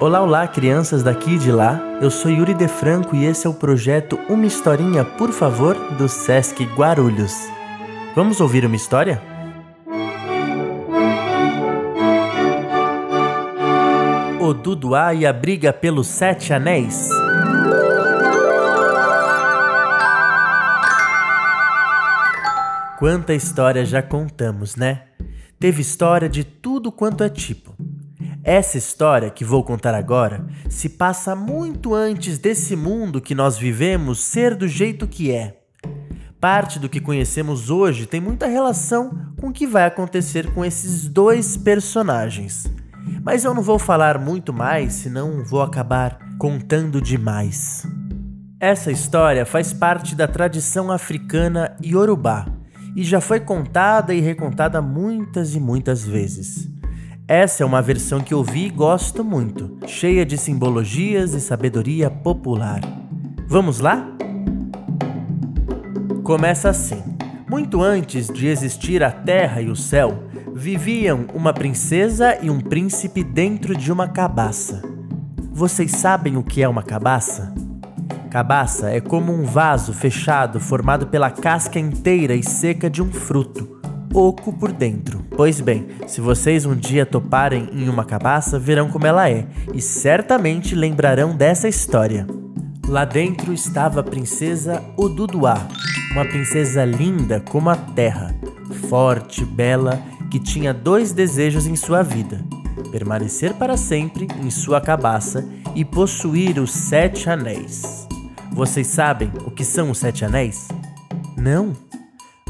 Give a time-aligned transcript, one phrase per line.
[0.00, 1.80] Olá, olá, crianças daqui e de lá.
[2.02, 6.08] Eu sou Yuri De Franco e esse é o projeto Uma Historinha, por favor, do
[6.08, 7.32] Sesc Guarulhos.
[8.14, 9.22] Vamos ouvir uma história?
[14.40, 17.08] O Duduá e a briga pelos Sete Anéis.
[22.98, 25.02] Quanta história já contamos, né?
[25.58, 27.73] Teve história de tudo quanto é tipo.
[28.44, 34.20] Essa história que vou contar agora se passa muito antes desse mundo que nós vivemos
[34.20, 35.56] ser do jeito que é.
[36.38, 41.08] Parte do que conhecemos hoje tem muita relação com o que vai acontecer com esses
[41.08, 42.70] dois personagens.
[43.22, 47.86] Mas eu não vou falar muito mais, senão vou acabar contando demais.
[48.60, 52.44] Essa história faz parte da tradição africana Yorubá
[52.94, 56.73] e já foi contada e recontada muitas e muitas vezes.
[57.26, 62.10] Essa é uma versão que eu vi e gosto muito, cheia de simbologias e sabedoria
[62.10, 62.82] popular.
[63.48, 64.06] Vamos lá?
[66.22, 67.02] Começa assim.
[67.48, 73.24] Muito antes de existir a terra e o céu, viviam uma princesa e um príncipe
[73.24, 74.82] dentro de uma cabaça.
[75.50, 77.54] Vocês sabem o que é uma cabaça?
[78.28, 83.73] Cabaça é como um vaso fechado formado pela casca inteira e seca de um fruto
[84.14, 85.24] oco por dentro.
[85.36, 89.80] Pois bem, se vocês um dia toparem em uma cabaça, verão como ela é e
[89.80, 92.26] certamente lembrarão dessa história.
[92.86, 95.66] Lá dentro estava a princesa Oduduá,
[96.12, 98.34] uma princesa linda como a terra,
[98.88, 102.44] forte, bela, que tinha dois desejos em sua vida:
[102.92, 108.06] permanecer para sempre em sua cabaça e possuir os sete anéis.
[108.52, 110.68] Vocês sabem o que são os sete anéis?
[111.36, 111.72] Não?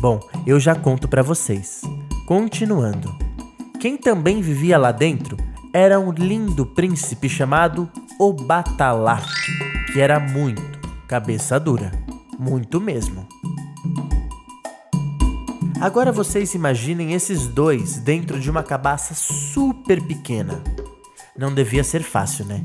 [0.00, 1.82] Bom, eu já conto para vocês.
[2.26, 3.14] Continuando.
[3.78, 5.36] Quem também vivia lá dentro
[5.74, 7.86] era um lindo príncipe chamado
[8.18, 9.22] Obatalá,
[9.92, 10.62] que era muito
[11.06, 11.92] cabeça dura,
[12.38, 13.28] muito mesmo.
[15.78, 20.62] Agora vocês imaginem esses dois dentro de uma cabaça super pequena.
[21.36, 22.64] Não devia ser fácil, né?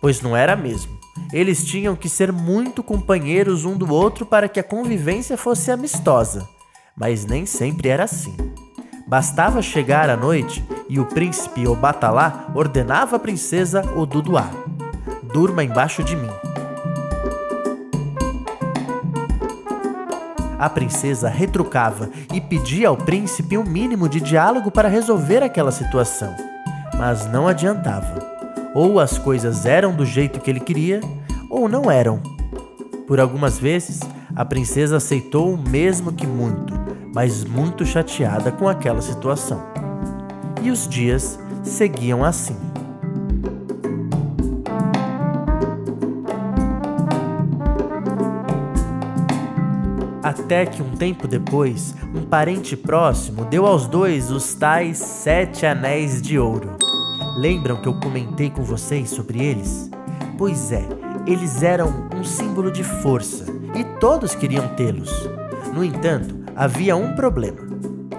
[0.00, 0.98] Pois não era mesmo.
[1.32, 6.48] Eles tinham que ser muito companheiros um do outro para que a convivência fosse amistosa
[6.96, 8.36] mas nem sempre era assim.
[9.06, 14.50] Bastava chegar à noite e o príncipe Obatalá ordenava a princesa Oduduá:
[15.32, 16.30] Durma embaixo de mim.
[20.58, 26.32] A princesa retrucava e pedia ao príncipe um mínimo de diálogo para resolver aquela situação.
[26.96, 28.20] Mas não adiantava.
[28.72, 31.00] Ou as coisas eram do jeito que ele queria,
[31.50, 32.22] ou não eram.
[33.08, 33.98] Por algumas vezes,
[34.36, 36.72] a princesa aceitou mesmo que muito,
[37.14, 39.62] mas muito chateada com aquela situação.
[40.62, 42.56] E os dias seguiam assim.
[50.22, 56.22] Até que um tempo depois, um parente próximo deu aos dois os tais sete anéis
[56.22, 56.76] de ouro.
[57.36, 59.90] Lembram que eu comentei com vocês sobre eles?
[60.38, 60.86] Pois é,
[61.26, 63.44] eles eram um símbolo de força
[63.74, 65.10] e todos queriam tê-los.
[65.74, 67.60] No entanto, havia um problema: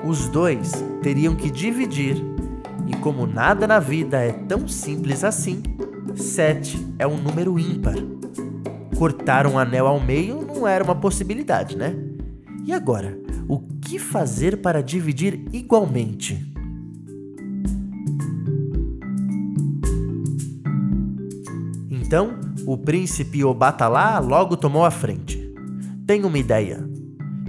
[0.03, 2.17] os dois teriam que dividir,
[2.87, 5.61] e como nada na vida é tão simples assim,
[6.15, 7.95] sete é um número ímpar.
[8.97, 11.95] Cortar um anel ao meio não era uma possibilidade, né?
[12.65, 13.17] E agora,
[13.47, 16.53] o que fazer para dividir igualmente?
[21.89, 25.51] Então, o príncipe Obatalá logo tomou a frente.
[26.05, 26.92] Tenho uma ideia.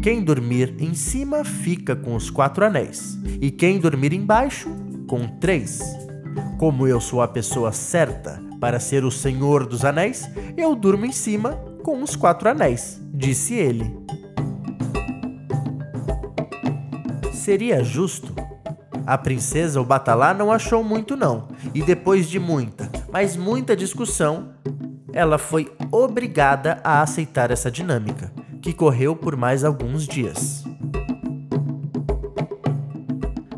[0.04, 4.68] Quem dormir em cima fica com os quatro anéis, e quem dormir embaixo,
[5.08, 5.80] com três.
[6.58, 10.28] Como eu sou a pessoa certa para ser o Senhor dos Anéis,
[10.58, 13.96] eu durmo em cima com os quatro anéis, disse ele.
[17.32, 18.34] Seria justo?
[19.06, 24.50] A princesa o Batalá não achou muito não, e depois de muita, mas muita discussão,
[25.14, 28.30] ela foi obrigada a aceitar essa dinâmica,
[28.64, 30.64] que correu por mais alguns dias.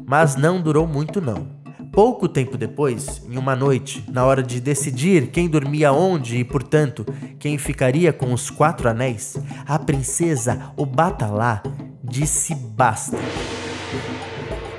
[0.04, 1.46] Mas não durou muito não.
[1.92, 7.06] Pouco tempo depois, em uma noite, na hora de decidir quem dormia onde e, portanto,
[7.38, 11.62] quem ficaria com os quatro anéis, a princesa Obatalá
[12.02, 13.16] disse basta.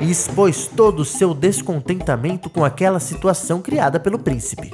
[0.01, 4.73] E expôs todo o seu descontentamento com aquela situação criada pelo príncipe.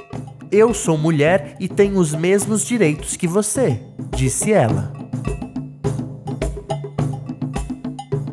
[0.50, 3.80] Eu sou mulher e tenho os mesmos direitos que você,
[4.16, 5.03] disse ela.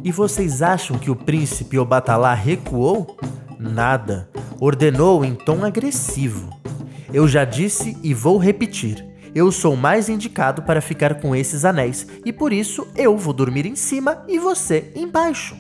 [0.03, 3.18] E vocês acham que o príncipe Obatalá recuou?
[3.59, 4.30] Nada.
[4.59, 6.50] Ordenou em tom agressivo.
[7.13, 9.06] Eu já disse e vou repetir.
[9.33, 13.65] Eu sou mais indicado para ficar com esses anéis e por isso eu vou dormir
[13.65, 15.56] em cima e você embaixo.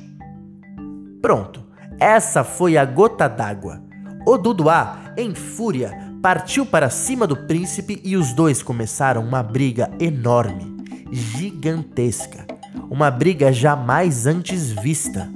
[1.21, 1.63] Pronto,
[1.99, 3.81] essa foi a gota d'água.
[4.25, 9.89] O Duduá, em fúria, partiu para cima do príncipe e os dois começaram uma briga
[9.99, 12.50] enorme, gigantesca.
[12.89, 15.29] Uma briga jamais antes vista.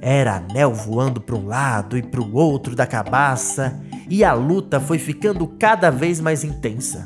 [0.00, 4.80] Era anel voando para um lado e para o outro da cabaça, e a luta
[4.80, 7.04] foi ficando cada vez mais intensa,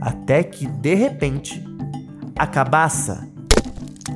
[0.00, 1.62] até que, de repente,
[2.38, 3.28] a cabaça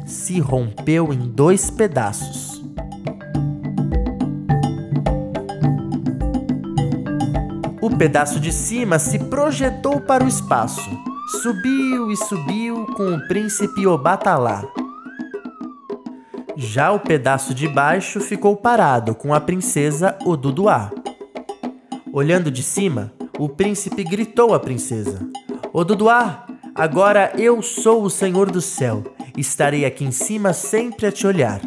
[0.07, 2.63] se rompeu em dois pedaços.
[7.83, 10.91] O pedaço de cima se projetou para o espaço,
[11.43, 14.80] subiu e subiu com o príncipe Obatalá.
[16.63, 20.91] Já o pedaço de baixo ficou parado com a princesa Oduduá.
[22.13, 25.27] Olhando de cima, o príncipe gritou à princesa:
[25.73, 29.03] Oduduá, agora eu sou o Senhor do céu,
[29.39, 31.63] estarei aqui em cima sempre a te olhar.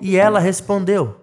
[0.00, 1.14] E ela respondeu: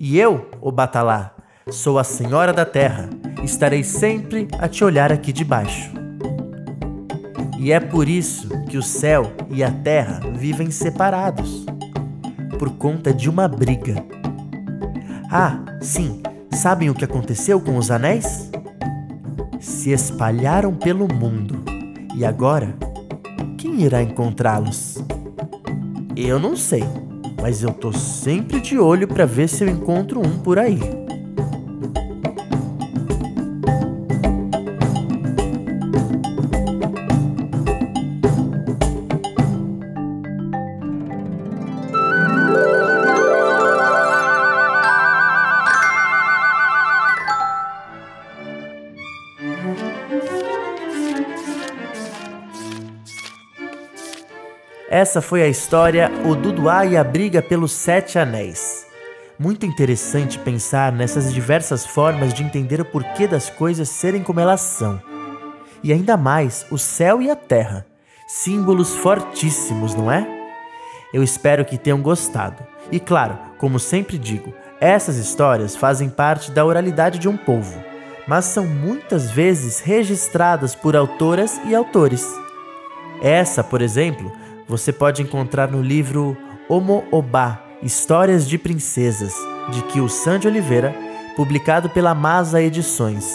[0.00, 1.32] E eu, o Batalá,
[1.70, 3.08] sou a Senhora da Terra,
[3.44, 5.92] estarei sempre a te olhar aqui de baixo.
[7.56, 11.67] E é por isso que o céu e a terra vivem separados
[12.58, 14.04] por conta de uma briga.
[15.30, 16.20] Ah, sim,
[16.50, 18.50] sabem o que aconteceu com os anéis?
[19.60, 21.62] Se espalharam pelo mundo
[22.14, 22.74] e agora
[23.56, 25.02] quem irá encontrá-los?
[26.16, 26.84] Eu não sei,
[27.40, 30.80] mas eu tô sempre de olho para ver se eu encontro um por aí.
[54.90, 58.86] Essa foi a história O Duduá e a Briga pelos Sete Anéis.
[59.38, 64.62] Muito interessante pensar nessas diversas formas de entender o porquê das coisas serem como elas
[64.62, 64.98] são.
[65.84, 67.84] E ainda mais o céu e a terra,
[68.26, 70.26] símbolos fortíssimos, não é?
[71.12, 72.66] Eu espero que tenham gostado.
[72.90, 77.78] E claro, como sempre digo, essas histórias fazem parte da oralidade de um povo,
[78.26, 82.26] mas são muitas vezes registradas por autoras e autores.
[83.20, 84.32] Essa, por exemplo,
[84.68, 86.36] você pode encontrar no livro
[86.68, 89.32] Omo Oba Histórias de Princesas,
[89.70, 90.94] de Kio San de Oliveira,
[91.36, 93.34] publicado pela Masa Edições.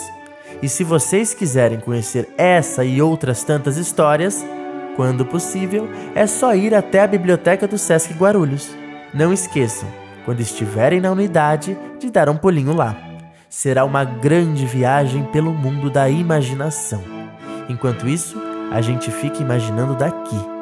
[0.62, 4.46] E se vocês quiserem conhecer essa e outras tantas histórias,
[4.94, 8.70] quando possível, é só ir até a biblioteca do Sesc Guarulhos.
[9.12, 9.88] Não esqueçam,
[10.24, 12.96] quando estiverem na unidade, de dar um pulinho lá.
[13.48, 17.02] Será uma grande viagem pelo mundo da imaginação.
[17.68, 18.40] Enquanto isso,
[18.70, 20.53] a gente fica imaginando daqui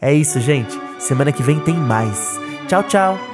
[0.00, 0.78] é isso, gente.
[0.98, 2.38] Semana que vem tem mais.
[2.68, 3.27] Tchau, tchau.